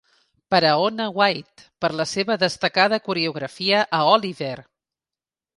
"Per 0.53 0.59
a 0.69 0.71
Onna 0.85 1.05
White, 1.17 1.67
per 1.85 1.91
la 1.99 2.07
seva 2.13 2.37
destacada 2.45 3.01
coreografia 3.11 3.85
a 3.99 4.01
'Oliver'!" 4.09 4.57